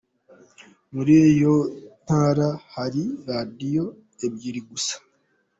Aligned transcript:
Muri 0.93 1.13
iyo 1.31 1.55
ntara 2.03 2.49
hari 2.75 3.03
Radiyo 3.29 3.85
ebyiri 4.25 4.61
gusa. 4.69 4.95